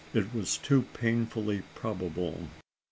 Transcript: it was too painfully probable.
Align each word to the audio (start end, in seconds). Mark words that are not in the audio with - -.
it 0.15 0.33
was 0.33 0.57
too 0.57 0.81
painfully 0.95 1.61
probable. 1.75 2.47